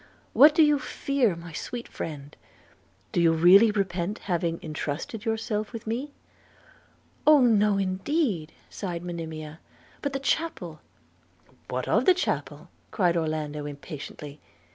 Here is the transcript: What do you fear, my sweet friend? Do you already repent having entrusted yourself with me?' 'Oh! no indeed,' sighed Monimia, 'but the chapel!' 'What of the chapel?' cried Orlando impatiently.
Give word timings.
What 0.33 0.55
do 0.55 0.63
you 0.63 0.79
fear, 0.79 1.35
my 1.35 1.53
sweet 1.53 1.87
friend? 1.87 2.35
Do 3.11 3.21
you 3.21 3.33
already 3.33 3.69
repent 3.69 4.17
having 4.25 4.59
entrusted 4.63 5.25
yourself 5.25 5.71
with 5.71 5.85
me?' 5.85 6.11
'Oh! 7.27 7.41
no 7.41 7.77
indeed,' 7.77 8.51
sighed 8.67 9.03
Monimia, 9.03 9.59
'but 10.01 10.13
the 10.13 10.19
chapel!' 10.19 10.79
'What 11.69 11.87
of 11.87 12.05
the 12.05 12.15
chapel?' 12.15 12.71
cried 12.89 13.15
Orlando 13.15 13.67
impatiently. 13.67 14.41